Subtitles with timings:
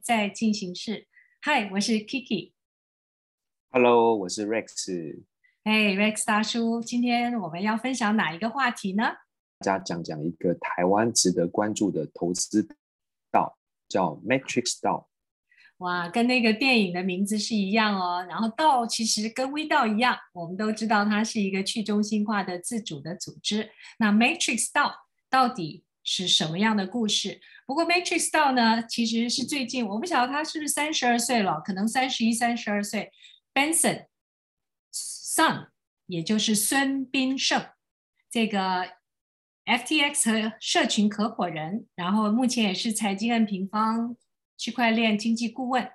[0.00, 1.06] 在进行式。
[1.40, 2.52] 嗨，我是 Kiki。
[3.70, 5.22] Hello，我是 Rex。
[5.64, 9.04] 哎，Rex 大叔，今天我们要分享哪一个话题呢？
[9.58, 12.68] 大家讲讲一个台湾值得关注的投资
[13.30, 15.08] 道，叫 Matrix 道。
[15.78, 18.24] 哇，跟那个电影的名字是一样哦。
[18.28, 23.70] 然后道其实跟微道一样，我们都知道它是一个去中心化的自主的组织。
[23.98, 27.40] 那 Matrix 道到底是什么样的故事？
[27.66, 33.12] 不过 Matrix 道呢，其实是最近，我不晓得他是不是三十二岁了，可能三十一、三十二岁。
[33.54, 34.06] Benson
[34.92, 35.68] Son，
[36.06, 37.66] 也就是孙斌胜，
[38.30, 38.92] 这个
[39.64, 44.16] FTX 和社群合伙人，然后目前也是财经 M 平方
[44.58, 45.90] 区块链经济顾问。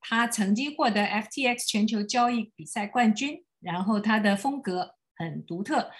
[0.00, 5.90] 他曾经获得 FTX 全球交易比赛冠军，然后他的风格很独特。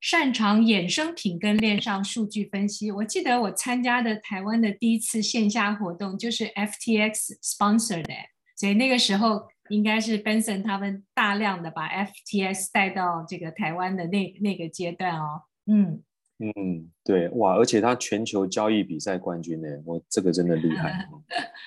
[0.00, 2.90] 擅长衍生品跟链上数据分析。
[2.90, 8.14] 我记得我参加的台湾的第一次线下活动就是 FTX sponsor 的，
[8.56, 15.42] 所以那个时候应该是 Benson 他们大量的把 FTX 带到这个台湾的那那个阶段哦。
[15.66, 16.02] 嗯
[16.38, 21.06] 嗯，对哇，而且他全球交易比赛冠军呢，我这个真的厉害。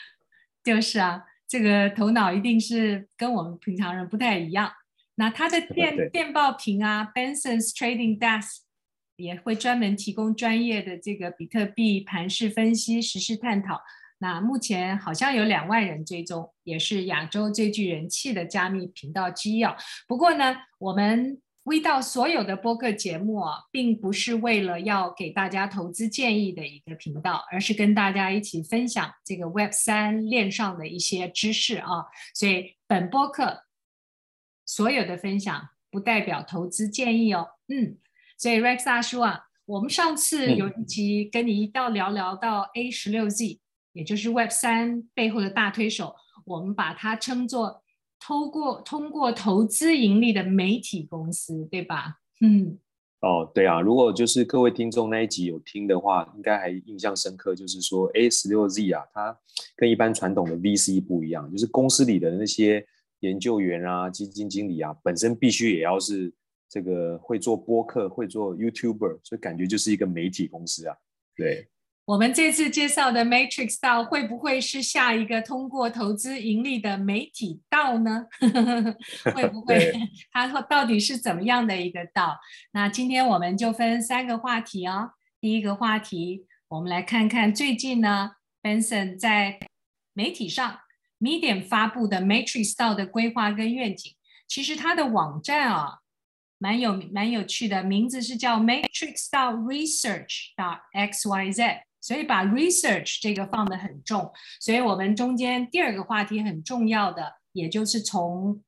[0.64, 4.72] 就是啊，这个头脑一定是跟我们平常人不太一样。
[5.16, 8.62] 那他的电电报屏啊，Benson's Trading Desk
[9.16, 13.80] 也会专门提供专业的这个比特币盘势分析、实时事探讨。
[14.18, 19.76] 那目前好像有两万人追踪，也是亚洲最具人气的加密频道之一哦。
[20.08, 32.06] 不过呢，我们微道所有的播客节目啊，并不是为了要给大家投资建议的一个频道，而是跟大家一起分享这个 Web 三链上的一些知识啊。
[32.34, 33.66] 所以本播客。
[34.66, 37.98] 所有的分享不代表投资建议哦，嗯，
[38.38, 43.60] 所以 Rex 大叔啊，我们上次有一集跟你一道聊聊到 A 十六 Z，
[43.92, 46.16] 也就是 Web 三背后的大推手，
[46.46, 47.84] 我们把它称作
[48.20, 52.20] 通过通过投资盈利的媒体公司，对吧？
[52.42, 52.80] 嗯，
[53.20, 59.38] 哦，对啊，如果就是各位听众那一集有听的话，应该还印象深刻，就是说 A 十六 Z 啊，它
[59.76, 62.86] 跟一般传统的 VC 不一样，就是公司里的那些。
[63.24, 66.32] 研究员啊，基金经理啊，本身必须也要是
[66.70, 70.96] 这个会做播客、会做 YouTuber，所以感觉就是一个媒体公司啊。
[71.34, 71.70] 对，
[72.04, 78.28] 我们这次介绍的 Matrix 道会不会是下一个通过投资盈利的媒体道呢？
[79.34, 79.94] 会不会？
[80.34, 82.38] 它到底是怎么样的一个道？
[82.74, 85.12] 那今天我们就分三个话题哦。
[85.40, 89.60] 第一个话题，我们来看看最近呢，Benson 在
[90.14, 90.80] 媒体上。
[91.24, 94.14] Medium 发布的 Matrix 道的规划跟愿景，
[94.46, 96.00] 其实它的网站啊，
[96.58, 104.34] 蛮有蛮有趣的，名字是叫 Matrix 道 Research 到 X Y Z，所以把 Research 这个放得很重。
[104.60, 108.62] 所以我们中间第二个话题很重要的，也就是从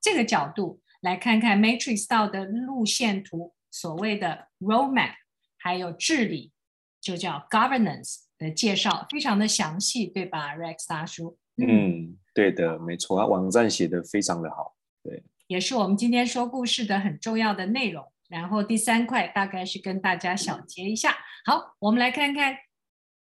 [0.00, 5.14] 这个角度来看看 Matrix 道的路线图，所谓的 Roadmap，
[5.56, 6.52] 还有治理，
[7.00, 11.36] 就叫 Governance 的介绍，非常的详细，对吧，Rex 大叔？
[11.58, 18.12] 嗯，对的，没错，他网站写的非常的好，对，也是我们今天说故事的很重要的内容。
[18.28, 21.16] 然后第三块大概是跟大家小结一下。
[21.46, 22.58] 好，我们来看看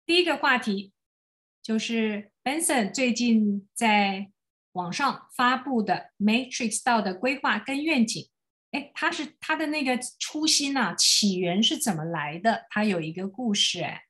[0.05, 0.93] 第一个话题，
[1.61, 4.31] 就是 Benson 最近在
[4.71, 8.29] 网上发布的 Matrix 道的规划跟愿景。
[8.71, 12.65] 哎，他是他的那个初心啊，起源是怎么来的？
[12.69, 14.05] 他有一个故事，哎，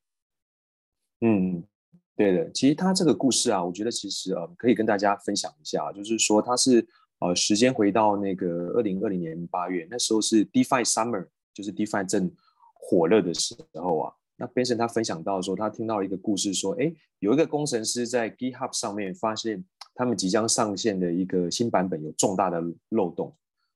[1.21, 1.67] 嗯。
[2.15, 6.87] 对的，其实他这个故事啊，我觉得其实呃可以跟大家分享一下，就是说他是
[7.19, 12.31] 呃时间回到那个二零二零年八月，那时候是 DeFi Summer，就是 DeFi 正
[12.73, 14.13] 火热的时候啊。
[14.37, 19.63] 那 Benson 他分享到说，他听到一个故事，说，哎，有一个工程师在 GitHub 上面发现
[19.93, 23.33] 他们即将上线的一个新版本有重大的漏洞。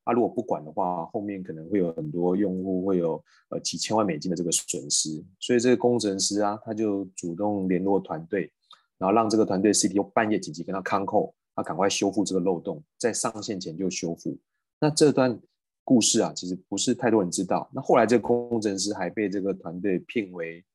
[0.09, 8.51] 他、如果不管的话，后面可能会有很多用户会有呃几千万美金的这个损失，所以这个工程师啊，他就主动联络团队，
[8.97, 14.35] 然后让这个团队 CTO 半夜紧急跟他 concall，他赶快修复这个漏洞，在上线前就修复。
[14.79, 15.39] 那这段
[15.83, 17.69] 故事啊，其实不是太多人知道。
[17.71, 20.65] 那后来这个工程师还被这个团队聘为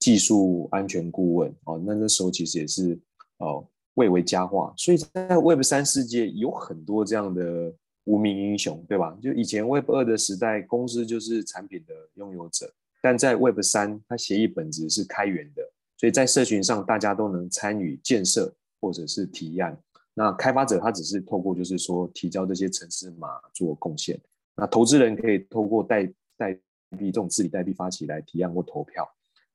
[0.00, 2.98] 技术安全顾问哦，那那时候其实也是
[3.38, 3.64] 哦
[3.94, 4.74] 蔚为佳话。
[4.76, 7.72] 所以在 Web 三世界有很多这样的。
[8.04, 9.16] 无名英雄，对吧？
[9.22, 15.62] 就以前 Web 二的时代，公司就是产品的拥有者，但在 Web 三，它协议本质是开源的，
[15.96, 19.78] 所以在社群上大家都能参与建设或者是提案。
[20.14, 24.18] 那开发者他只是透过就是说提交这些程式码做贡献，
[24.56, 26.04] 那投资人可以透过代
[26.36, 26.52] 代
[26.98, 29.08] 币这种治理代币发起来提案或投票。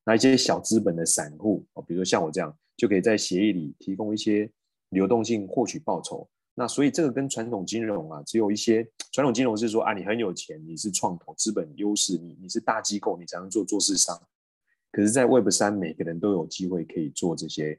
[0.06, 4.50] 那一些小资本的散户哦，比如说像我这样，就可以在协议里提供一些
[4.90, 6.28] 流动性获取报酬。
[6.58, 14.18] 那所以这个跟传统金融啊，只有一些传统金融是说啊，你很有钱，你是创投资本优势，你你是大机构，你才能做做市商。
[14.90, 17.78] 可是，在 Web 三，每个人都有机会可以做这些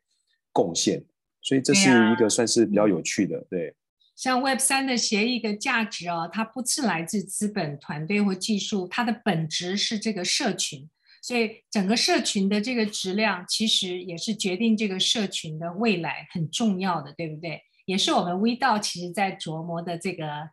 [0.53, 1.03] 贡献，
[1.41, 3.75] 所以这是一个算是比较有趣的，对。
[4.15, 10.89] 像 Web 三的协议的价值哦，它不是来自资本团队或技术，它的本质是这个社群，
[11.23, 17.63] 所以整个社群的这个质量，其实也是决定这个社群的未来很重要的，对不对？
[17.87, 20.51] 也是我们 V 道其实在琢磨的这个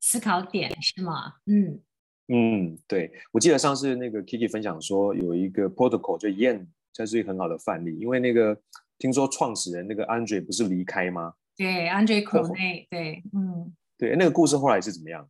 [0.00, 1.36] 思考点，是吗？
[1.46, 1.80] 嗯
[2.28, 8.60] 嗯，对，我记得上次那个 Kiki 分享说有一个 protocol 就 Yen，这是一个很好的范例，因为那个
[8.98, 11.34] 听说创始人那个 Andre 不是离开吗？
[11.56, 15.28] 对，Andre Cronje，对，嗯，对，那个故事后来是怎么样？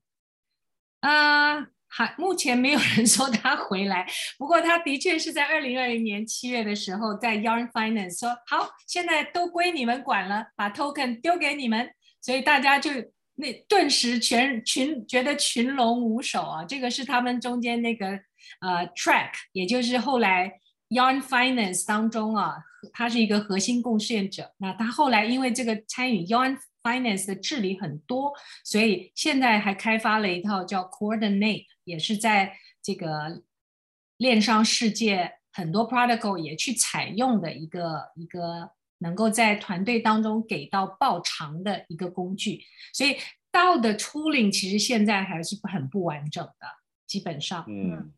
[1.01, 1.69] 啊。
[1.97, 4.05] 还目前没有人说他回来，
[4.37, 11.89] 不过他的确是在二零二零年七月的时候，在 Yarn Finance 说好，现在都归你们管了，把 token 丢给你们，
[12.21, 12.91] 所以大家就
[13.37, 16.65] 那顿时全群觉得群龙无首啊。
[16.65, 18.09] 这个是他们中间那个
[18.61, 20.53] 呃 track，也就是后来
[20.89, 22.57] Yarn Finance 当中啊，
[22.93, 24.53] 他是一个核心贡献者。
[24.59, 28.33] 那他后来因为这个参与 Yarn Finance 的治理很多，
[28.63, 31.65] 所以现在还开发了一套叫 Coordinate。
[31.85, 33.43] 也是在这个
[34.17, 42.63] 链上世界，很多 protocol 也去采用的一个一个能够在团队当中给到报偿的一个工具。
[42.95, 43.17] 所以
[43.53, 46.67] DAO 的 tooling 其实现在还是很不完整的，
[47.07, 47.65] 基本上。
[47.69, 48.13] 嗯，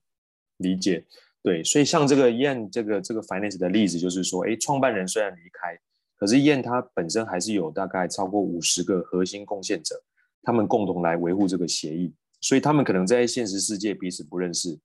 [0.58, 1.04] 理解。
[1.42, 5.78] 对，所以像这个 Yen 这个这个 finance 的例子，就是说，哎，创办人虽然离开，
[6.16, 10.02] 可是 Yen 他本身还是有大概超过五十个核心贡献者，
[10.42, 12.14] 他们共同来维护这个协议。
[12.40, 14.78] 所以他们可能在现实世界彼此不认识，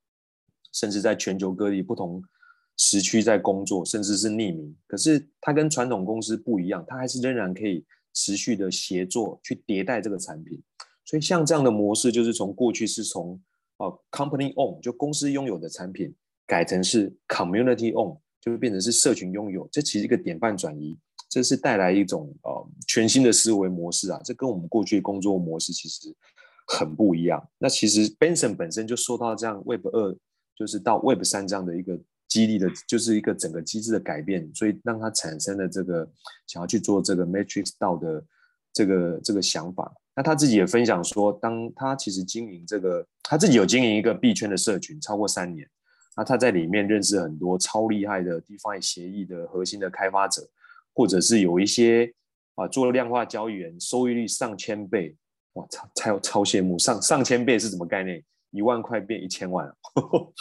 [0.72, 2.24] 甚至在全球各地不同
[2.78, 4.76] 时区在工作，甚至是匿名。
[4.88, 10.62] 可是它跟传统公司不一样，它还是仍然可以持续的协作去迭代这个产品。
[11.06, 13.40] 所以像这样的模式，就是从过去是从
[13.78, 16.16] 呃 company own 就公司拥有的产品，
[16.48, 19.68] 改成是 community own 就变成是社群拥有。
[19.72, 20.98] 这其实一个典范转移，
[21.32, 24.22] 这是带来一种呃全新的思维模式啊。
[24.24, 26.16] 这跟我们过去工作模式其实。
[26.68, 27.46] 很不一样。
[27.58, 30.16] 那其实 Benson 本身就受到这样 Web 二，
[30.56, 32.00] 就是到 Web 三这样的一个
[32.30, 36.10] 激励的，就是一个整个机制的改变，所以让他产生了这个
[36.48, 38.24] 想要去做这个 Matrix 道的
[38.72, 39.92] 这个这个想法。
[40.16, 45.68] 那他自己也分享说，当他其实经营这个，他自己有经营一个币圈的社群超过三年，
[46.16, 50.48] 那他在里面认识很多超厉害的 DeFi 协议的核心的开发者，
[50.94, 52.14] 或者是有一些
[52.56, 55.16] 啊做了量化交易员，收益率上千倍。
[55.54, 58.24] 哇，超超超羡慕，上上千倍是什么概念？
[58.52, 60.34] 一万块变一千万，呵 呵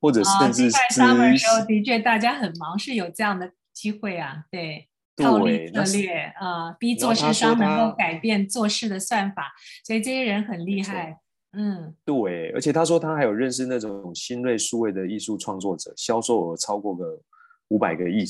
[0.00, 0.70] 或者甚至是。
[0.70, 4.44] 在 summer 的时候，的确大家很忙，是有这样的机会啊。
[4.50, 9.52] 对，套利策略啊，逼做市商能够改变做事的算法，
[9.84, 11.18] 所以这些人很厉害。
[11.52, 17.20] 嗯，对，而且他说他还有认识那种新锐数位的艺术创作者，销售额超过个
[17.68, 18.24] 五百个亿，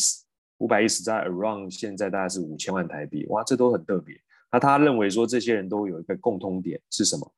[0.59, 4.15] 五百一十在 around 现在大概是五千万台币，哇，这都很特别。
[4.51, 7.33] 那他认为说，这些人都有一个共通点是什么？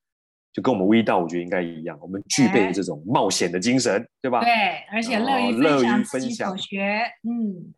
[0.53, 4.41] 就跟我们微道，我觉得应该一样，我们具备这种冒险的精神，对吧？
[4.41, 4.51] 对，
[4.91, 7.73] 而且乐于乐于分享学，嗯，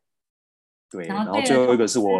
[0.89, 1.07] 对。
[1.07, 2.11] 然后最后一个是我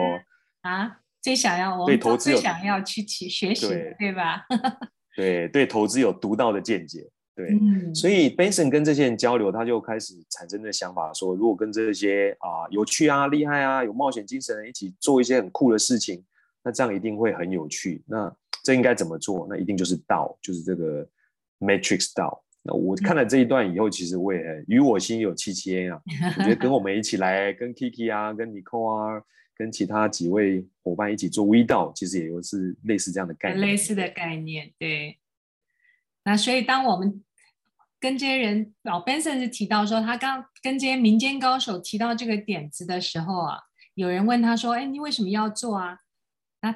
[0.61, 4.45] 啊，最想要我们都最想要去去学习，对，对吧？
[5.17, 7.49] 对 对，投资有独到的见解，对。
[7.51, 16.25] 嗯、所以 Benson 跟这些人交流，他就开始产生的想法说，如果跟这些啊有趣啊、厉害啊、有冒险精神的人一起做一些很酷的事情。
[16.65, 18.05] 那这样一定会很有趣。
[18.07, 19.49] 那这应该怎么做？
[19.51, 21.05] 那一定就是 DAO，就是这个
[21.59, 22.39] Matrix DAO。
[22.63, 26.01] 那我看了这一段以后，其实我也很与我心有戚戚焉啊。
[26.39, 29.23] 我觉得跟我们一起来，跟 Kiki 啊，跟 Nicole 啊，
[29.57, 33.67] 跟其他几位伙伴一起做 V 道，其实也有是类似这样的概念。
[33.67, 35.19] 类似的概念，对。
[36.25, 37.25] 那所以当我们
[37.99, 43.59] 跟这些人，老 Benson 是提到说，他刚跟这些民间高手提到这个点子的时候啊，
[43.95, 45.99] 有人问他说：“哎，你为什么要做啊？”
[46.63, 46.75] 那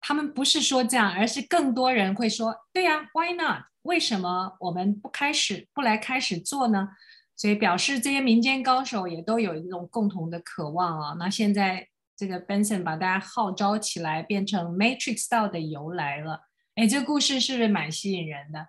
[0.00, 3.64] 他们不是说这样，而是更多人会说：“对呀，Why not？
[3.82, 6.88] 为什么我们不开始不来开始做呢？”
[7.36, 11.16] 所以表示这些民间高手也都有一种共同的渴望啊。
[11.18, 16.49] 那现在这个 Benson 把大家号召起来，变成 Matrix Style 的由来了。
[16.76, 18.68] 哎，这个故事是不是蛮吸引人的？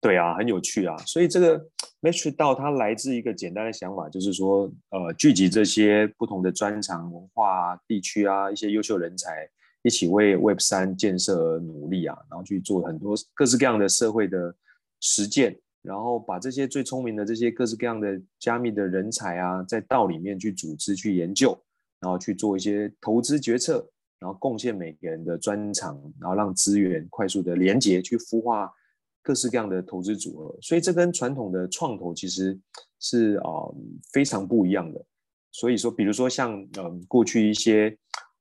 [0.00, 0.96] 对啊，很有趣啊。
[1.06, 1.58] 所以这个
[2.00, 9.48] Matrix DAO 它来自一个简单的想法，就是说，呃，聚集这些不同的专长、文化、地区啊，一些优秀人才，
[9.82, 14.52] 一起为 Web 三建设而努力啊，然后去做很多各式各样的社会的
[15.00, 21.56] 实践，然后把这些最聪明的这些各式各样的加密的人才啊，在道里面去组织、去研究，
[22.00, 23.88] 然后去做一些投资决策，
[24.22, 28.72] 然后贡献每个人的专长，然后让资源快速的连接，去孵化
[29.20, 30.56] 各式各样的投资组合。
[30.62, 32.56] 所以这跟传统的创投其实
[33.00, 33.74] 是啊、呃、
[34.12, 35.04] 非常不一样的。
[35.50, 37.88] 所以说，比如说像嗯、呃、过去一些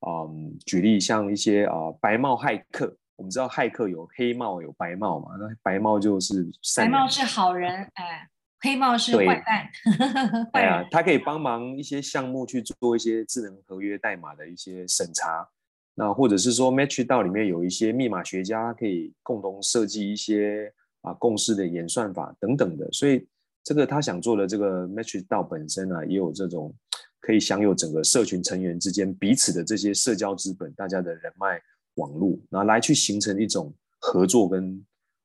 [0.06, 0.32] 嗯、呃、
[0.68, 2.96] 举例像一些啊、呃、白帽骇客。
[3.18, 8.28] 我们知道骇客有黑帽有白帽嘛，那白帽就是白帽是好人， 哎，
[8.62, 9.70] 黑帽是坏蛋。
[10.52, 15.48] 对啊，他可以帮忙一些项目去做一些智能合约代码的一些审查，
[15.96, 20.72] 那或者是说 MatrixDAO 里面有一些密码学家可以共同设计一些
[21.02, 23.28] 啊共识的演算法等等的，所以
[23.64, 26.74] 这个他想做的这个 MatrixDAO 本身呢、啊，也有这种
[27.20, 31.62] 可以享有整个社群成员之间彼此的这些社交资本，大家的人脉。
[31.96, 34.82] 网络，然后来去形成一种合作跟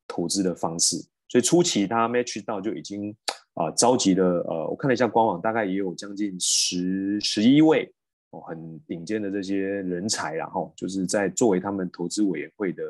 [0.08, 0.96] 投资的方式。
[1.28, 3.14] 所以初期他 MatrixDAO 就已经
[3.54, 7.94] 啊、召集了呃，我看了一下官网，大概也有将近十十一位
[8.36, 12.82] 哦很顶尖的这些人才，然后就是在作为他们投资委员会的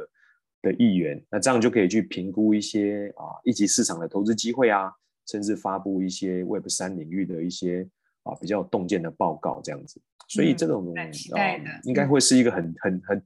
[0.62, 4.92] 的议员，那这样就可以去评估一些啊一级市场的投资机会啊，
[5.26, 7.88] 甚至发布一些 Web 三领域的一些
[8.24, 10.00] 啊比较洞见的报告这样子。
[10.28, 13.22] 所以这种、嗯、呃应该会是一个很很很。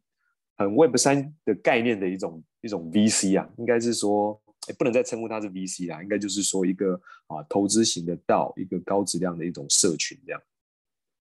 [0.61, 10.43] 很 Web 三的概念的一种一种 VC 啊，应该是说，欸、不能再称呼它是 VC 啦，应该就是说一个啊投资型的 DAO，一个高质量的一种社群这样。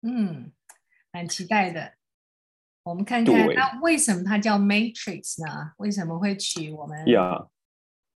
[0.02, 0.52] 嗯，
[1.12, 1.94] 蛮期待的。
[2.84, 5.72] 我们看看，那为什么它叫 Matrix 呢？
[5.78, 7.06] 为什么会取我们？
[7.08, 7.48] 呀，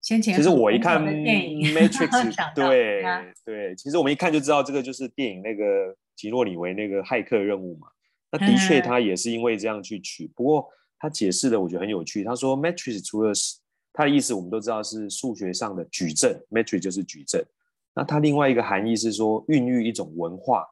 [0.01, 3.03] 先前其实我一看 Matrix， 对
[3.45, 7.88] 对，其实我们一看就知道这个就是电影那个吉诺里维那个骇客任务嘛。
[8.31, 10.69] 那的确，他也是因为这样去取，不过。
[11.00, 12.23] 他解释的我觉得很有趣。
[12.23, 13.57] 他说，Matrix 除了是
[13.91, 17.45] 他的意思，我们都知道是数学上的矩阵，Matrix 就是矩阵。
[17.93, 20.65] 那它另外一个含义是说，孕育一种文化、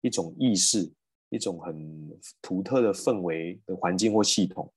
[0.00, 0.88] 一种意识、
[1.32, 2.10] 一种很
[2.42, 4.70] 独特的氛围的环境或系统。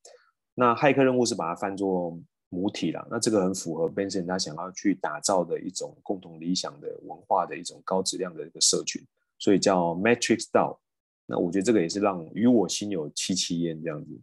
[0.53, 3.05] 那骇客任务是把它翻作母体了。
[3.12, 9.05] 那这个很符合 Benson 他想要去打造的一种共同理想的文化的一种高质量的一个社群，
[9.38, 10.77] 所以叫 MatrixDAO。
[11.25, 14.21] 那我觉得这个也是让与我心有戚戚焉这样子。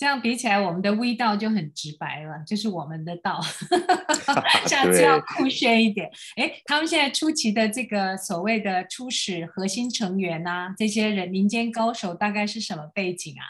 [0.00, 3.38] 这样比起来，我们的微道就很直白了，就是我们的道，
[4.66, 6.10] 这样子要酷炫一点。
[6.36, 13.44] 哎，他们现在初期的这个所谓的初始核心成员啊，这些人民间高手大概是什么背景啊？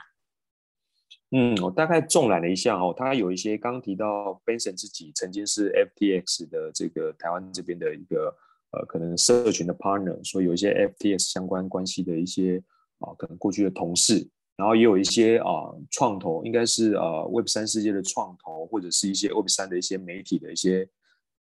[1.31, 8.37] 嗯，我大概纵览了一下哦，他有一些刚提到 Benson 自己曾经是 FTX 的这个台湾这边的一个
[8.73, 12.61] 呃可能社群的 partner，所以有一些 FTX 相关关系的一些
[12.99, 14.29] 啊、呃、可能过去的同事。
[14.61, 20.87] 然后也有一些啊、呃、创投，应该是呃 Web 三世界的创投，或者是一些 Web 三的一些媒体的一些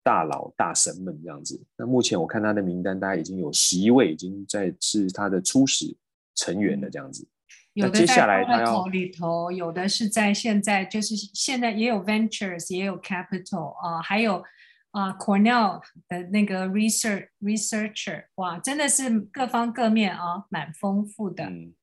[0.04, 1.60] 大佬大神们这样子。
[1.76, 5.98] 那目前我看他的名单，大概已经有十一位已经在是他的初始
[6.36, 7.28] 成员的这样子。
[7.74, 8.62] 有的在接下来他
[8.92, 14.44] 里头，有的是在现在，就是现在也有 Ventures，也有 Capital 啊、呃，还有
[14.92, 21.46] 啊、呃、Cornell 的那个 Research Researcher，哇，真的是各方各面啊，蛮丰富的。
[21.46, 21.74] 嗯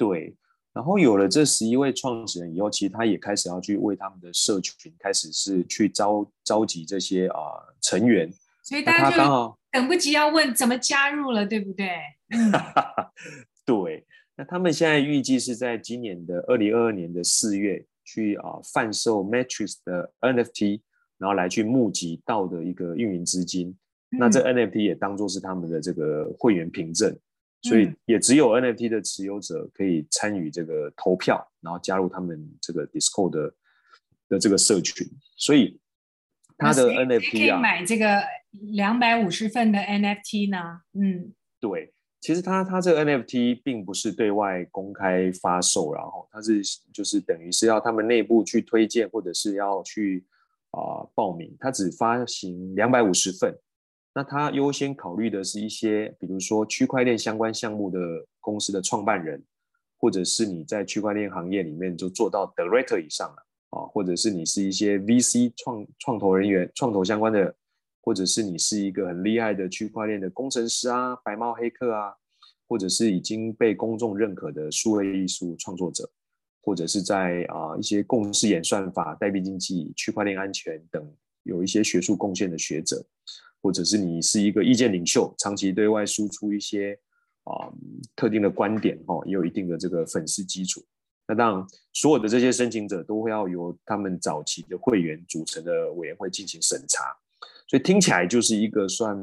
[0.00, 0.34] 对，
[0.72, 11.90] 然后有了这十一位创始人以后，其实他也开始要去为他们的社群开始是去招召集这些啊、呃、成员，所以大家就刚好等不及要问怎么加入了，对不对？
[12.30, 12.50] 嗯、
[13.66, 20.80] 对，那他们现在预计是在今年的二零二二年的四月去啊、呃、贩售 Matrix 的 NFT，
[21.18, 23.68] 然后来去募集到的一个运营资金，
[24.12, 27.14] 嗯、那这 NFT 也当做是他们的这个会员凭证。
[27.62, 33.54] 所以也只有 NFT 的持有者可以参与这个投票，然后加入他们这个 Discord 的
[34.30, 35.06] 的这个社群。
[35.36, 35.78] 所以
[36.56, 38.22] 他的 NFT 啊，可以买这个
[38.72, 40.80] 两百五十份的 NFT 呢？
[40.94, 46.62] 嗯，对，其实他他这个 NFT 并不是对外公开发售，然后他是
[46.92, 50.24] 就是等于是要他们内部去推荐，或者是要去
[50.70, 53.54] 啊、呃、报名，他只发行两百五十份。
[54.12, 57.98] 那他优先考虑的是一些，比如说区块链相关项目的
[58.40, 59.40] 公司的创办人，
[59.98, 63.36] 或者是你在区块链行业里面就做到 Director 以上了
[63.70, 67.54] 啊，或者是你是一些 VC 创创投人员、创投相关的，
[68.02, 72.12] 或者是你是一个很厉害的区块链的工程师啊、白帽黑客啊，
[72.66, 76.10] 或者是已经被公众认可的数位艺术创作者，
[76.62, 81.08] 或者是在啊一些共识演算法、代币经济、区块链安全等
[81.44, 83.06] 有一些学术贡献的学者。
[83.62, 86.98] 或者是你是一个意见领袖，长期对外输出一些
[87.44, 87.72] 啊、
[88.14, 90.84] 特定的观点，也有一定的这个粉丝基础。
[91.26, 97.04] 那当然，所有的这些申请者都会要由他们早期的会员组成的委员会进行审查，
[97.68, 99.16] 所以听起来就是一个算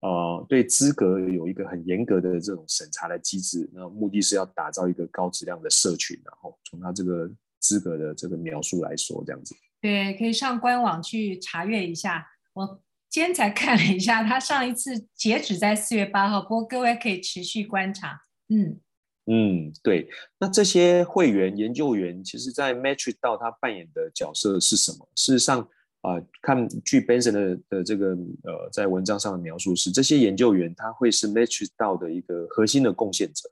[0.00, 3.68] 呃对资格有一个很严格的这种审查的机制。
[3.72, 9.54] 那目的是要打造一个高质量的社群，然后从他这个资格的这个描述来说，这样子。
[9.80, 12.26] 对，可以上官网去查阅一下。
[12.52, 12.80] 我
[13.14, 18.20] 今天才看了一下，他上一次截止在四月八号，不过各位可以持续观察。
[18.48, 18.80] 嗯。
[19.26, 20.08] 嗯，对，
[20.40, 25.08] 那这些会员研究员，其实，在 Matrix DAO 他扮演的角色是什么？
[25.14, 25.60] 事实上，
[26.00, 28.08] 啊、呃，看据 Benson 的的这个
[28.42, 33.48] 呃，在文章上的描述是，这些研究员他会是 Matrix DAO 的一个核心的贡献者。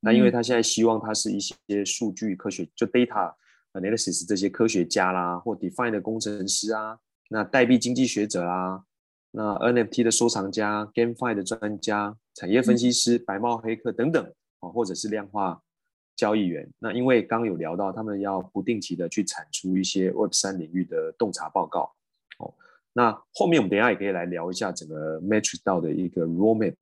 [0.00, 3.32] 那因为他现在希望他是一些数据科学，就 Data
[3.74, 6.98] Analysis 这些科学家啦，或 define 的工程师啊，
[7.30, 8.82] 那代币经济学者啊，
[9.34, 14.32] 那 NFT 的收藏家、GameFi 的专家、产业分析师、白帽黑客等等。
[14.72, 15.60] 或者是量化
[16.16, 21.92] 交易员，那因为刚刚有聊到，他们要不定期的去产出一些 Web 三领域的洞察报告。
[22.38, 22.54] 哦，
[22.94, 26.74] 那后面我们等一下也可以来聊一下整个 Matrix DAO 的一个 Roadmap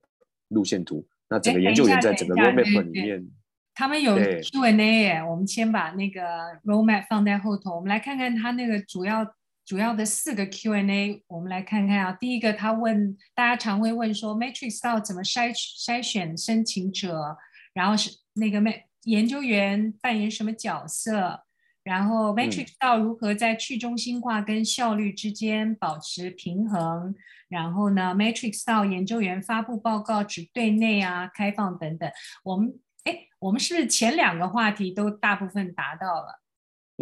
[0.47, 1.05] 路线图。
[1.27, 3.29] 那整个研究员在整个 Roadmap 里面，
[3.75, 6.21] 他们有 Q&A，我们先把那个
[6.63, 9.25] Roadmap 放在后头，我们来看看他那个主要
[9.65, 12.11] 主要的四个 Q&A，我们来看看啊。
[12.11, 17.37] 第一个，他问大家常会问说，Matrix DAO 怎么筛筛选申请者？
[17.73, 18.61] 然后是那个
[19.03, 21.43] 研究员扮演什么角色？
[21.83, 27.15] 然后 Matrix DAO 如何在去中心化跟效率之间保持平衡？
[27.47, 32.11] 然后呢，Matrix DAO 研究员发布报告只对内啊、开放等等。
[32.43, 32.73] 我们
[33.05, 36.42] 哎，我们是不是前两个话题都大部分达到了？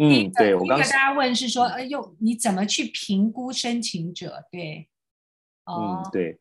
[0.02, 4.44] 嗯，对，我刚大家问是说，哎呦，你怎么去评估申请者？
[4.50, 4.88] 对，
[5.64, 6.38] 哦，嗯，对。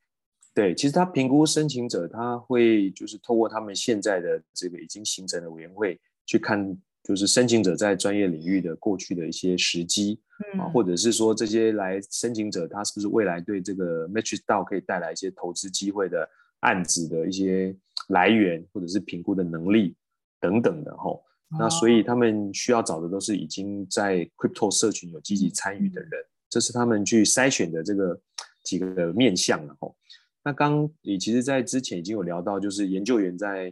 [0.54, 10.20] 对，其实他评估申请者，他会就是透过他们现在的这个已经形成的委员会去看，就是申请者在专业领域的过去的一些时机，
[10.54, 17.74] 嗯、啊，或者是说这些来申请者他是不是未来对这个 Matrix DAO 可以带来一些投资机会的案子的一些
[18.10, 19.96] 来源，或者是评估的能力
[20.38, 21.24] 等等的吼。
[21.52, 28.20] 哦、那所以他们需要找的都是已经在 Crypto 社群有积极参与的人，嗯、这是他们去筛选的这个
[28.64, 29.96] 几个面向然后。
[30.44, 33.72] 那刚你其实，在之前已经有聊到，就是研究员在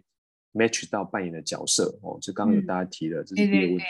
[0.54, 3.84] Matrix DAO 扮演的角色哦，就刚刚有大家提了，嗯、这是第一个问题。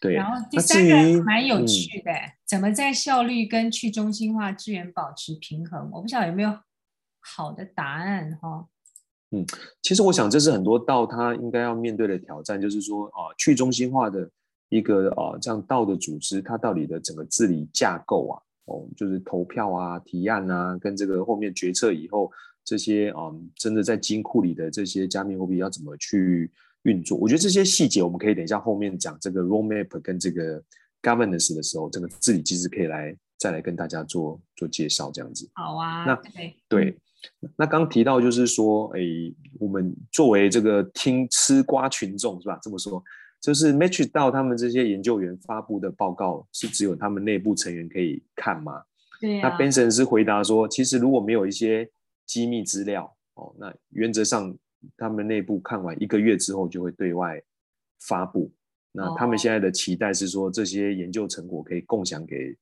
[0.00, 5.90] 对，对，对，对，然后第三个蛮有趣的，嗯、怎么在效率跟去中心化资源保持平衡？
[5.92, 6.56] 我不晓得有没有
[7.18, 8.68] 好的答案哈。
[9.32, 9.44] 嗯，
[9.82, 14.30] 其实我想这是很多 DAO 应该要面对的挑战，就是说啊，去中心化的
[14.68, 18.40] 一个啊这样 DAO 的组织，它到底的整个治理架构啊。
[18.66, 22.30] 哦，就是投票啊、提案啊，跟这个后面决策以后
[22.64, 26.48] 这些啊、真的在金库里的这些加密货币要怎么去
[26.84, 27.18] 运作？
[27.18, 30.62] 我觉得这些细节我们可以等一下后面讲这个 roadmap 跟这个
[31.02, 35.50] governance 的时候，这个治理机制可以来再来跟大家做做介绍，这样子。
[35.54, 36.04] 好啊。
[36.04, 36.22] 那
[36.68, 36.96] 对，
[37.56, 39.00] 那刚提到就是说，哎，
[39.58, 42.56] 我们作为这个听吃瓜群众是吧？
[42.62, 43.02] 这么说。
[43.40, 48.80] 就是 Match 到他们这些研究员发布的报告是只有他们内部成员可以看吗？
[49.20, 49.48] 对啊。
[49.48, 51.90] 那 Benson 是回答说，其实如果没有一些
[52.24, 54.56] 机密资料哦，那原则上
[54.96, 57.42] 他们内部看完一个月之后就会对外
[58.06, 58.52] 发布。
[58.92, 62.56] 那他们现在的期待是说，这些研究成果可以共享给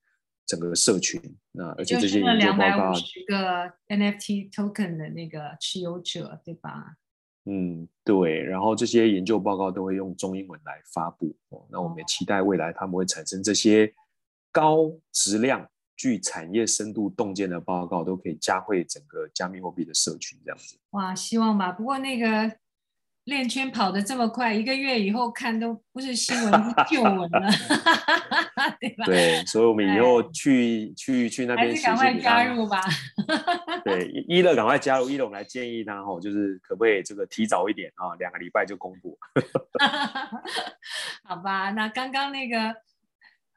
[0.50, 1.20] 整个社群。
[1.52, 6.96] 那而且这些研究报告，十个 NFT token 的那个持有者，对吧？
[7.44, 11.64] 嗯，对，然后这些研究报告都会用中英文来发布哦。
[11.70, 13.94] 那我们也期待未来他们会产生这些
[14.50, 15.64] 高质量、
[15.96, 20.76] 具产业深度洞见的报告，都可以加惠整个加密货币的社群这样子。
[20.90, 21.70] 哇，希望吧。
[21.70, 22.56] 不过那个。
[23.24, 27.48] 链圈跑得这么快，一个月以后看都不是新闻，是旧闻了，
[28.78, 29.04] 对吧？
[29.06, 32.80] 对，所以我们以后去去去那边，还是赶快加入吧。
[33.84, 39.18] 对，一乐赶快加入，一乐我们来建议他哦，就是可不可以这个提早一点啊，两个礼拜就公布。
[41.24, 42.74] 好吧，那刚刚那个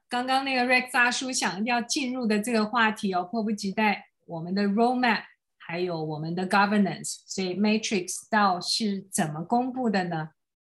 [0.07, 5.23] 刚刚那个 Rex 大叔想要进入的这个话题哦，迫不及待，我们的 Roadmap。
[5.65, 10.31] 还有我们的 governance，所以 Matrix DAO 是怎么公布的呢？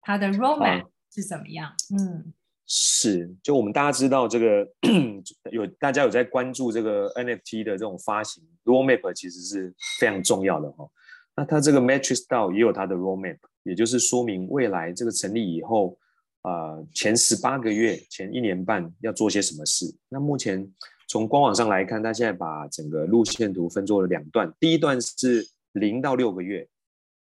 [0.03, 1.71] 它的 roadmap 是怎么样？
[1.71, 2.35] 啊、嗯，
[2.67, 4.69] 是，就我们大家知道这个
[5.53, 10.89] 有大家有在关注这个 NFT 的这种发行 roadmap，其实是非常重要的哈。
[11.37, 15.99] 那它这个 Matrix DAO 也有它的 roadmap，也就是说明未来这个成立以后，
[16.43, 19.87] 呃，前十八个月、前一年半要做些什么事。
[20.09, 20.71] 那目前。
[21.07, 26.67] 从官网上来看，他现在把整个路线图分作了两段，第一段是零到六个月，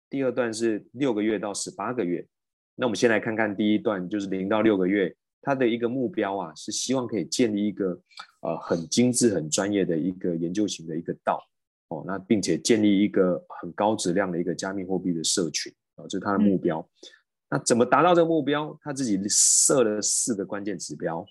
[0.09, 2.27] 第二段是六个月到十八个月。
[2.75, 5.15] 那我们先来看看第一段，就是零到六个月，
[5.47, 7.97] 他的一个目标啊，是希望可以建立一个
[8.41, 11.41] 呃很精致、很专业的一个研究型的一个道
[11.87, 16.81] 哦，那并且建立一个很高质量的一个加密货币的社群啊，这是他的目标。
[16.81, 17.09] 嗯、
[17.51, 18.77] 那怎么达到这个目标？
[18.83, 21.25] 他自己设了四个关键指标。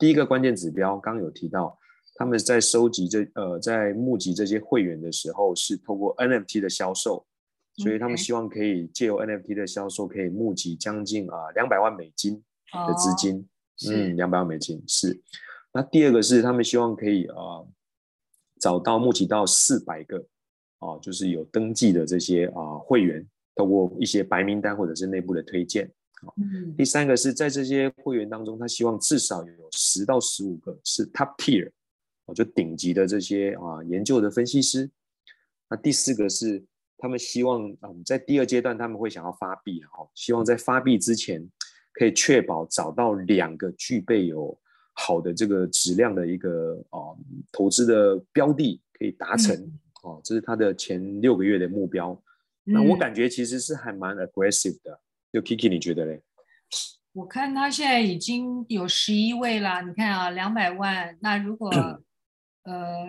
[0.00, 1.78] 第一个关键指标，刚刚有提到，
[2.16, 7.24] 他们在收集这呃在募集这些会员的时候，是通过 NFT 的销售。
[7.76, 12.42] 所以他们希望可以借由 NFT 的销售，可以募集将近啊两百万美金
[12.86, 13.38] 的资金。
[13.38, 15.20] 哦、嗯，两百万美金是。
[15.72, 17.64] 那第二个是他们希望可以啊
[18.60, 20.18] 找到募集到四百个
[20.78, 25.90] 啊，就是有登记的这些啊会员，透过一些白名单或者是内部的推荐。
[26.36, 26.74] 嗯。
[26.76, 31.70] 第三个是在这些会员当中，他希望至少有十到十五个是 top tier，
[32.34, 34.90] 就顶级的这些啊研究的分析师。
[35.68, 36.64] 那第四个是。
[36.96, 41.46] 他们希望，嗯，在第二阶段他们会想要发币，哈，希望在发币之前
[41.94, 44.54] 可以确保找到两个具备有
[44.92, 46.98] 好的这个质量的一个啊
[47.50, 49.56] 投资的标的可以达成，
[50.02, 52.10] 哦、嗯，这是他的前六个月的目标。
[52.66, 55.00] 嗯、那我感觉其实是还蛮 aggressive 的，
[55.32, 56.20] 就 Kiki 你觉得嘞？
[57.14, 61.70] 我看他现在已经有十一位了，你看啊，两百万，那如果
[62.64, 63.08] 呃，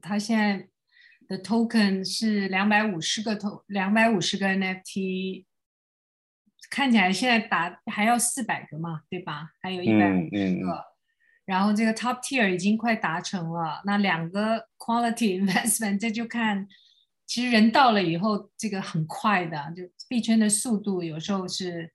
[0.00, 0.68] 他现在。
[1.28, 5.44] 的 token 是两百五十个 to 两百五十个 NFT，
[6.70, 9.50] 看起来现在打还要四百个嘛，对吧？
[9.60, 10.84] 还有一百五十个，
[11.44, 16.66] 然后这个 top tier 已经快达成了，那两个 quality investment 这就看，
[17.26, 21.92] 其实人到了以后，这个很快的，就币圈的速度有时候是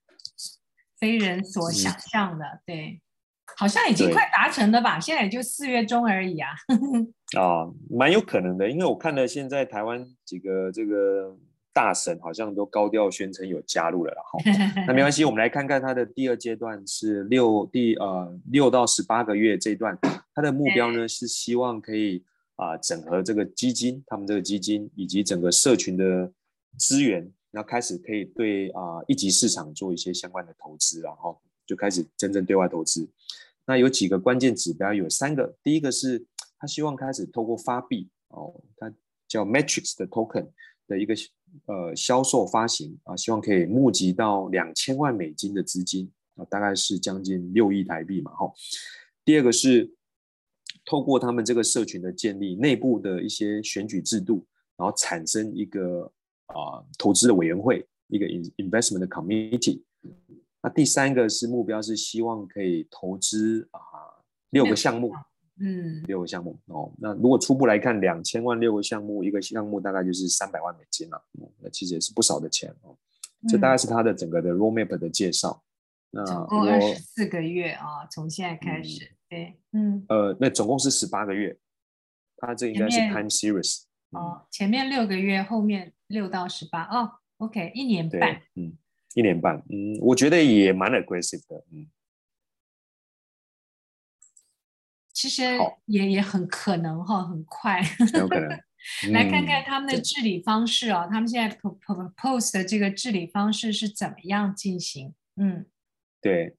[1.00, 3.00] 非人所想象的，对。
[3.58, 4.98] 好像已经快达成了吧？
[4.98, 6.50] 对现在也就四月中而已啊。
[7.40, 11.34] 啊，蛮有可能的，因为我看了现在台湾几个这个
[11.76, 14.22] 大神好像都高调宣称有加入了啦。
[14.32, 14.38] 哈，
[14.88, 19.98] 那没关系，我们来看看他的第二阶段是六第呃六到十八个月这一段，
[20.34, 26.32] 他的目标呢是希望可以啊、呃、整合这个基金，他们这个基金以及整个社群的
[26.78, 31.38] 资源，然后开始可以对啊、呃、一级市场做一些相关的投资，然后。
[31.68, 33.08] 就开始真正对外投资，
[33.66, 35.52] 那有几个关键指标，有三个。
[35.64, 36.24] 第一个是
[36.60, 38.88] 他希望开始透过发币哦，他
[39.26, 40.46] 叫 Matrix 的 Token
[40.86, 41.12] 的一个
[41.66, 48.52] 呃销售发行啊，希望可以募集到两千万美金的资金啊，大概是将近六亿台币嘛哈。
[49.24, 49.92] 第二个是
[50.84, 56.10] 透过他们这个社群的建立，内部的一些选举制度，然后产生一个
[56.46, 59.82] 啊投资的委员会，一个 investment 的 committee。
[60.62, 63.80] 那第三个是目标是希望可以投资啊
[64.50, 65.12] 六个项目，
[65.58, 66.92] 嗯，六个项目哦。
[66.98, 71.22] 那如果初步来看，两千万六个项目，一个项目大概就是三百万美金了，
[71.60, 72.96] 那其实也是不少的钱哦。
[73.48, 75.62] 这大概是他的整个的 roadmap 的介绍。
[76.10, 81.56] 那总共二十四个月啊，从现在开始，对，嗯，呃，那总共是十八个月，
[82.36, 88.76] 他这应该是 time series 哦，前面六个月，后面六到十八哦，OK，一年半，嗯。
[89.14, 91.86] 一年半，嗯，我觉得也蛮 aggressive 的，嗯，
[95.16, 95.42] 其实
[95.86, 97.80] 也也很可能哈，很快，
[98.12, 98.48] 有可能。
[99.12, 105.14] 来看看他们的治理方式啊，对他们现在 propose 的这个治理方式是怎么样进行？
[105.36, 105.64] 嗯，
[106.20, 106.54] 对，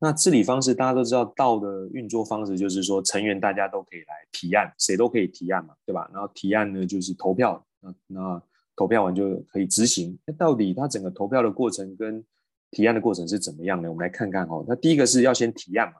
[0.00, 6.10] 那治理方式大家都知道，道的运作方式就是说，成员大家都可以来提案，谁都可以提案嘛，对吧？
[6.12, 8.42] 然后提案呢就是投票，那那。
[8.76, 10.18] 投票完就可以执行。
[10.24, 12.24] 那到底它整个投票的过程跟
[12.70, 13.90] 提案的过程是怎么样呢？
[13.90, 14.64] 我们来看看哦。
[14.66, 15.96] 那第一个是要先提案嘛。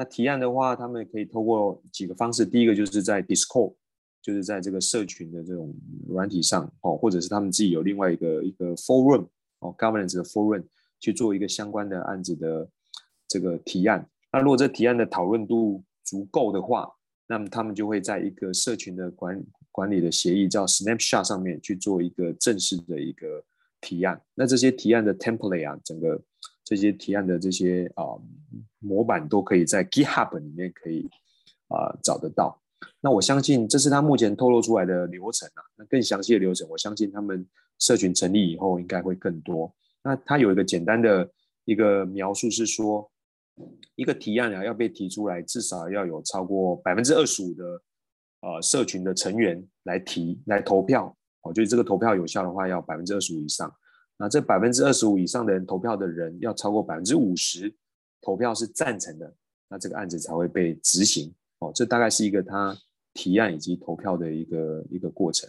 [0.00, 2.46] 那提案的话，他们可以透过几个方式。
[2.46, 3.74] 第一个就是在 Discord，
[4.22, 5.74] 就是在这个社群的这种
[6.08, 9.26] 软体上哦，或者是他们自己有另外一个一个 Forum
[9.58, 10.64] 哦，Governance 的 Forum
[11.00, 12.66] 去做一个相关的案子的
[13.28, 14.08] 这个提案。
[14.32, 16.90] 那如果这提案的讨论度足够的话，
[17.26, 23.44] 那么他们就会在一个社群的管管理的协议叫 Snapshot 上面去做一个正式的一个
[23.82, 26.18] 提案，那这些提案的 template 啊，整个
[26.70, 28.16] 这些提案的这些啊、
[28.78, 31.06] 模板都可以在 GitHub 里面可以
[31.68, 32.58] 啊、找得到。
[33.00, 35.60] 那我相信这是他目前透露出来的流程啊。
[35.76, 37.46] 那更详细的流程，我相信他们
[37.80, 39.74] 社群成立以后应该会更多。
[40.02, 41.28] 那他有一个简单的
[41.64, 43.10] 一个描述是说，
[43.96, 47.82] 一个提案啊要被提出来，至少要有超过百分之二十五的。
[48.42, 53.70] 呃，社群的成员来提来投票，哦，就是这个投票有效的话，要百分之二十五以上。
[54.20, 57.74] 那这百分之二十五以上的人投票的人，要超过百分之五十
[58.20, 59.34] 投票是赞成的，
[59.66, 61.34] 那这个案子才会被执行。
[61.60, 62.76] 哦，这大概是一个他
[63.14, 65.48] 提案以及投票的一个一个过程。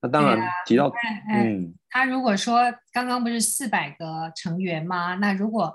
[0.00, 0.94] 那当然提到，啊、
[1.34, 5.16] 嗯，他如果说刚刚不是四百个成员吗？
[5.16, 5.74] 那如果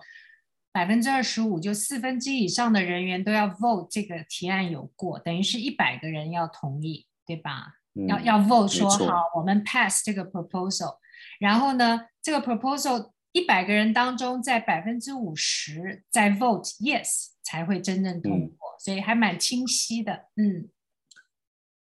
[0.71, 7.73] 百分之二十五，就四分之一以上的人员都要 vote 这个提案有过，等于是一百个人要同意，对吧？
[7.97, 10.97] 嗯、要要 vote 说好，我们 pass 这个 proposal，
[11.39, 20.69] 然后呢，这个 proposal 一百个人当中，在百分之五十在 vote yes 才会真正通过，嗯、所以还蛮清晰的，嗯。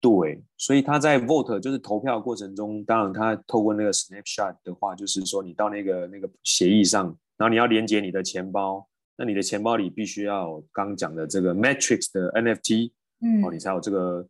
[0.00, 12.92] 对，所以他在 vote 就是投票过程中，当然他透过那个 snapshot 的话，就是说你到那个那个协议上，然后你要连接你的钱包，那你的钱包里必须要刚讲的这个 Matrix 的 NFT，
[13.22, 14.24] 嗯，哦，你才有这个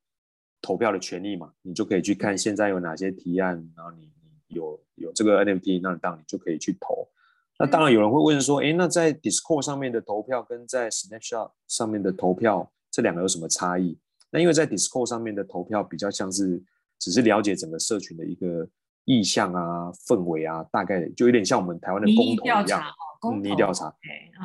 [0.61, 7.09] 投票的权利嘛，你就可以去看现在有哪些提案，然后你你有有这个 NFT，那当然你就可以去投。
[7.59, 13.99] 那当然有人会问说，哎，那在 Discord 上面的投票跟在 snapshot 上面的投票，这两个有什么差异？
[14.31, 16.63] 那因为在 Discord 上面的投票比较像是
[16.99, 18.69] 只是了解整个社群的一个
[19.05, 22.83] 意向啊、氛围啊，大概就有点像我们台湾的公投一样，
[23.43, 23.93] 民意调查。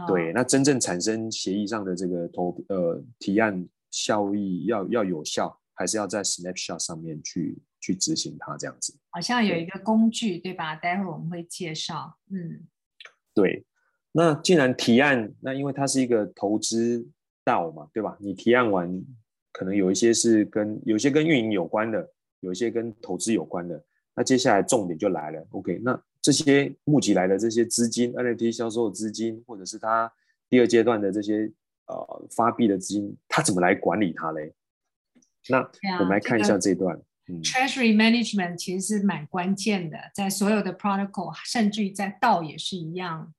[0.08, 8.98] 对，那真正产生协议上的这个投呃提案效益要要有效，还是要在 Snapshot 上面去去执行它这样子。
[9.10, 10.76] 好像有一个工具对，对吧？
[10.76, 12.18] 待会儿我们会介绍。
[12.30, 12.68] 嗯，
[13.34, 13.66] 对。
[14.12, 17.08] 那既然提案，那因为它是一个投资
[17.44, 18.18] DAO 嘛，对吧？
[18.20, 19.04] 你提案完。
[19.56, 23.86] 可能有一些是跟有些跟运营有关的，有一些跟投资有关的。
[24.16, 25.80] 那接下来重点就来了，OK？
[25.84, 30.12] 那这些募集来的这些资金，NFT 销售的资金，或者是他
[30.50, 31.52] 第二阶段的这些
[31.86, 34.52] 呃发币的资金，他怎么来管理它嘞？
[35.50, 35.60] 那
[36.00, 36.98] 我们来看一下这段。
[37.28, 43.34] 嗯，Treasury Management 其实是蛮关键的，在所有的 Protocol，甚至于在 DAO 也是一样。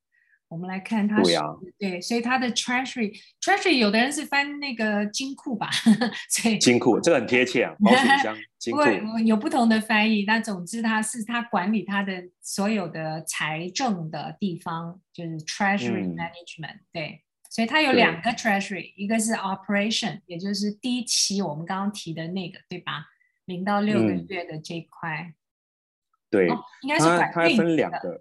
[0.48, 1.44] 我们来看它是，对，啊、
[1.78, 5.68] 对，所以它的 treasury，treasury 有的人是翻那个金库吧，
[6.30, 8.80] 所以金库这个很贴切啊，保险箱 金库
[9.24, 17.23] 有不同的翻译，那总之它是它管理它的所有的财政的地方，就是 treasury management，、嗯、对，
[17.54, 23.06] 所以它有两个 treasury，一个是 operation，也就是第一期我们刚刚提的那个，对吧？
[23.44, 25.34] 零到六个月的这一块，嗯、
[26.30, 28.20] 对，哦、应该是它它分两个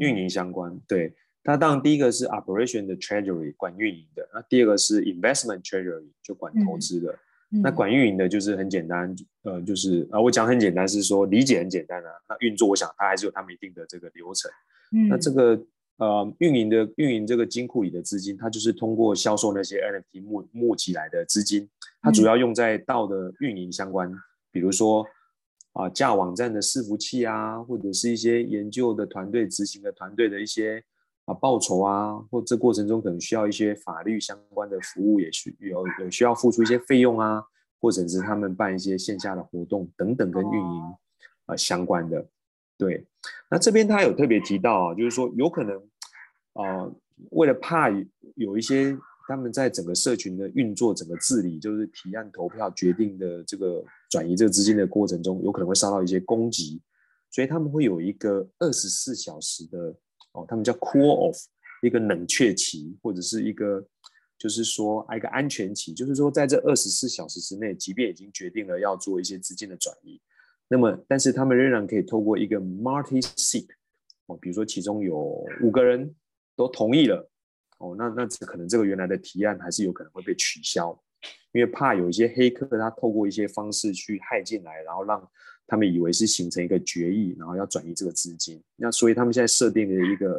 [0.00, 1.14] 运营相关，对。
[1.44, 7.16] 它当然第一个是 operation 的 treasury 管运营的，那第二个是 investment treasury 就管投资的。
[7.52, 12.10] 嗯、那管运营的就是很简单，呃，就是啊，我讲很简单是说理解很简单啊。
[12.28, 14.50] 那运作，我想它还是有他们一定的这个流程。
[14.90, 15.56] 嗯、那这个
[16.02, 21.68] 呃运营的运营这个金库里的资金，它就是通过销售那些 NFT 募募集来的资金，
[22.00, 24.18] 它主要用在 DAO 的运营相关，嗯、
[24.50, 25.06] 比如说
[25.74, 30.82] 啊架网站的伺服器啊，或者是一些研究的团队、执行的团队的一些。
[31.24, 37.40] 啊，报酬啊，或这过程中可能需要一些法律相关的服务，也需有有需要付出一些费用啊，
[37.80, 42.26] 或者是他们办一些线下的活动等等，跟运营啊、呃、相关的。
[42.76, 43.06] 对，
[43.48, 45.82] 那这边他有特别提到啊，就是说有可能啊、
[46.54, 46.94] 呃，
[47.30, 47.88] 为了怕
[48.36, 48.96] 有一些
[49.28, 56.80] 他们在整个社群的运作、整个治理，就是提案投票决定的这个转移这个资金的过程中，有可能会遭到一些攻击，
[57.30, 59.94] 所以他们会有一个二十四小时的。
[60.34, 61.44] 哦，他们叫 cool off，
[61.82, 63.86] 一个冷却期，或者是一个，
[64.38, 70.18] 就是说一个安全期，就是说在这二十四小时之内，即便已经决定了要做一些资金的转移，
[70.68, 73.66] 那么但是他们仍然可以透过一个 multi-sig，
[74.24, 76.10] 哦，比如说其中有五个人
[76.56, 77.30] 都同意了，
[77.78, 80.98] 哦，那那可能这个原来的提案还是有可能会被取消，
[81.52, 85.28] 因为怕有一些黑客他透过一些方式去害进来，然后让。
[85.64, 90.32] 他们以为是形成一个决议，然后要转移这个资金，那所以他们现在设定了一个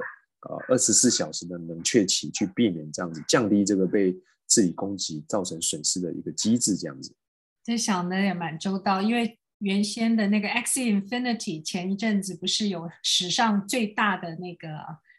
[0.47, 4.15] 呃二十四小时的冷却期，去避免这样子降低这个被
[4.47, 7.15] 治理攻击造成损失的一个机制，这样子。
[7.63, 14.67] 这想的也蛮周到，因为原先的那个 X Infinity 前一阵子不是有史上最大的那个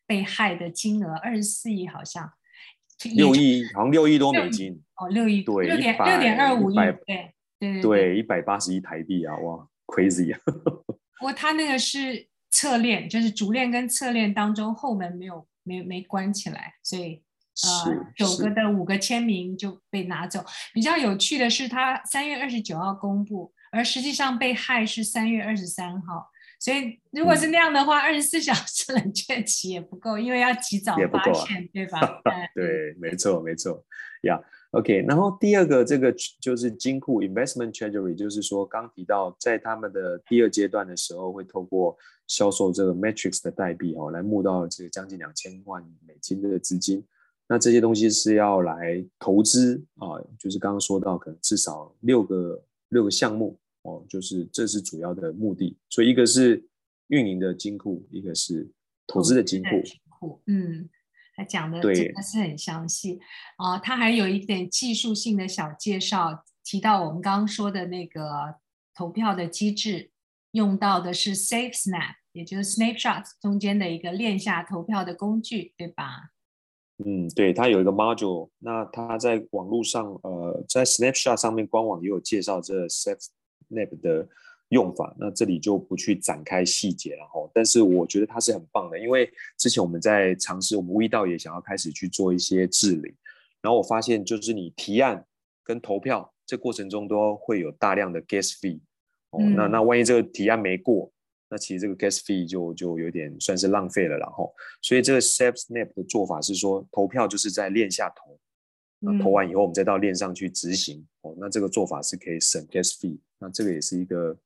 [0.06, 2.32] 被害的金额二十四亿，好像
[3.16, 10.40] 六亿，好像六亿多美金哦，六亿对，六点六点二五亿，对对对，一百八十亿台币啊，哇！Crazy 啊！
[11.18, 17.22] 不过他那个是侧链，就是主链跟侧链当中后门没有没没关起来，所以
[17.64, 20.44] 呃九个的五个签名就被拿走。
[20.72, 26.30] 比较有趣的是，他三月二十九号公布，而实际上被害是三月二十三号。
[26.64, 32.22] 所以如果是那样的话，二十四小时冷却 期也不够，因为要及早发现，啊、对吧？
[32.56, 33.84] 对，没错，没错，
[34.22, 34.42] 呀。
[34.70, 41.94] OK，然后第二个这个就是金库 Investment Treasury，就是说刚提到在他们的第二阶段的时候，会透过
[42.26, 47.04] 销售这个 Matrix 的代币哦，来募到这个将近两千万美金的资金。
[47.46, 55.78] 那这些东西是要来投资啊，就是刚刚说到可能至少六个六个项目哦，就是这是主要的目的。
[55.88, 56.68] 所以一个是
[57.08, 58.70] 运营的金库，一个是
[59.06, 59.70] 投资的金库。
[59.82, 60.88] 金库，嗯，
[61.36, 63.20] 他讲的真的是很详细
[63.56, 63.78] 啊。
[63.78, 68.56] 他还有一点技术性的小介绍，提到我们刚刚说的那个
[68.94, 70.10] 投票的机制，
[70.52, 76.30] 用到的是 Safe Snap，也就是 Snapshot 中间的一个链下投票的工具，对吧？
[77.04, 82.88] 嗯，对，它有一个 module，那它在网络上，呃，在 Snapshot 上面官网也有介绍这
[83.70, 84.28] SafeSnap 的
[84.68, 87.48] 用法，那这里就不去展开细节了哈。
[87.52, 93.14] 但是我觉得它是很棒的，因为之前我们在尝试，我们 WeDAO 也想要开始去做一些治理，
[93.60, 95.24] 然后我发现就是你提案
[95.62, 98.80] 跟投票这过程中都会有大量的 gas fee，
[99.30, 101.10] 哦，嗯、那那万一这个提案没过。
[101.50, 108.36] 那其实这个 gas fee 就就有点算是浪费了，然后，所以这个 SafeSnap 的做法是说，投票就是在链下投，
[108.98, 114.36] 那投完以后我们再到链上去执行，嗯、哦，那这个做法是可以省 gas fee，那这个也是一个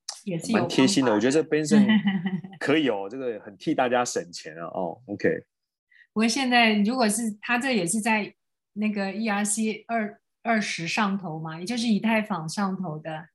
[0.52, 1.84] 蛮贴心的，我觉得这 Benson
[2.58, 5.28] 可以哦，这个很替大家省钱啊，哦，OK。
[6.12, 8.34] 不过现在如果是他这也是在
[8.72, 13.28] 那个 ERC 二二十上头嘛，也就是以太坊上头的。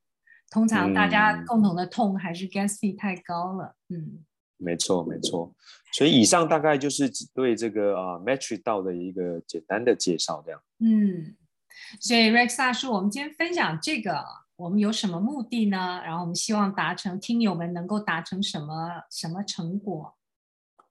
[0.51, 4.23] 通常大家共同的痛还是 gas fee 太高了，嗯，
[4.57, 5.51] 没错没错，
[5.93, 11.35] 所以以上大概就是只对这个啊 Matrix DAO 的一个简单的介绍，这样，嗯，
[11.99, 14.23] 所以 Rex 大叔，我们今天分享这个，
[14.55, 16.01] 我们有什么目的呢？
[16.03, 20.15] 然后我们希望达成听友们能够达成什么什么成果？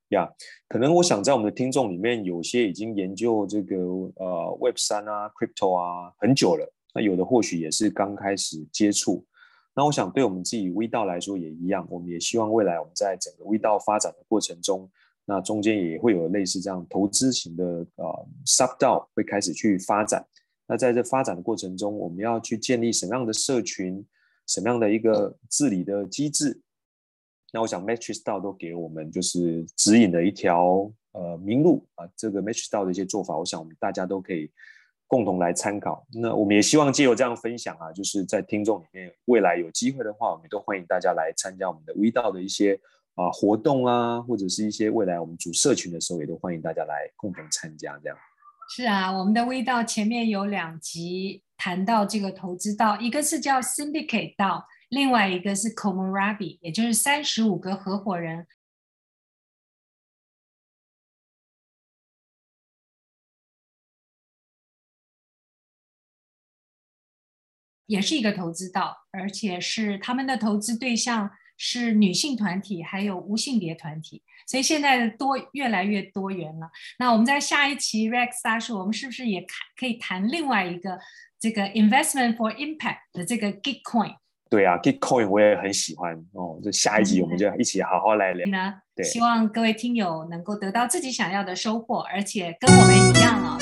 [0.08, 0.30] 呀
[0.68, 3.76] 可能我想在我们的听众里面，有些已经研究这个
[4.16, 9.24] 呃 Web 三啊，Crypto 啊很久了，那有的或许也是刚开始接触。
[9.74, 14.90] 那我想，对我们自己微道来说也一样，我们也希望未来我们在整个微道发展的过程中，
[15.24, 17.64] 那中间也会有类似这样投资型的
[17.96, 20.22] 呃 SubDAO 会开始去发展。
[20.66, 24.04] 那在这发展的过程中，我们要去建立什么样的社群，
[24.46, 26.60] 什么样的一个治理的机制？
[27.52, 34.50] 那我想 Matrix DAO 都给我们就是指引了一条呃明路啊，这个 Matrix DAO 的一些做法，我想我们大家都可以。
[35.08, 36.06] 共同来参考。
[36.14, 42.80] 那我们也希望借由这样分享啊，就是在听众里面，未来有机会的话，我们都欢迎大家来参加我们的 WeDAO 的一些
[43.14, 48.00] 啊活动啊，或者是一些未来我们组社群的时候，也都欢迎大家来共同参加。
[48.02, 48.16] 这样
[48.74, 58.46] 是啊，我们的微道前面有两集谈到这个投资道，一个是叫 Syndicate 道，另外一个是 Comorabi，也就是三十五个合伙人。
[67.84, 71.30] 也是一个投资道，而且是他们的投资对象
[71.64, 76.68] 是女性团体，还有无性别团体，所以现在的多越来越多元了。
[76.98, 79.46] 那我们在下一期 Rex 大叔，我们是不是也
[79.78, 80.98] 可以谈另外一个
[81.38, 84.16] 这个 Investment for Impact 的这个 Gitcoin？
[84.50, 86.58] 对啊，Gitcoin 我也很喜欢哦。
[86.64, 88.44] 就下一集我们就一起好好来聊。
[88.50, 93.61] 呢、嗯，对，希望各位听友能够得到自己想要的收获，而且跟我们一样啊、哦。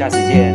[0.00, 0.49] 下次见。